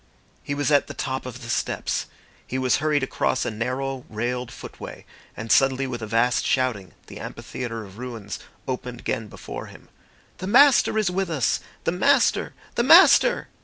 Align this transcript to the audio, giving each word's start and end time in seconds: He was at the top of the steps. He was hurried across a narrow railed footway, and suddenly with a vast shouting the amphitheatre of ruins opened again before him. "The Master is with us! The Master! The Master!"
He 0.41 0.55
was 0.55 0.71
at 0.71 0.87
the 0.87 0.95
top 0.95 1.27
of 1.27 1.43
the 1.43 1.47
steps. 1.47 2.07
He 2.47 2.57
was 2.57 2.77
hurried 2.77 3.03
across 3.03 3.45
a 3.45 3.51
narrow 3.51 4.03
railed 4.09 4.51
footway, 4.51 5.05
and 5.37 5.51
suddenly 5.51 5.85
with 5.85 6.01
a 6.01 6.07
vast 6.07 6.43
shouting 6.43 6.93
the 7.05 7.19
amphitheatre 7.19 7.83
of 7.83 7.99
ruins 7.99 8.39
opened 8.67 9.01
again 9.01 9.27
before 9.27 9.67
him. 9.67 9.89
"The 10.39 10.47
Master 10.47 10.97
is 10.97 11.11
with 11.11 11.29
us! 11.29 11.59
The 11.83 11.91
Master! 11.91 12.55
The 12.73 12.81
Master!" 12.83 13.49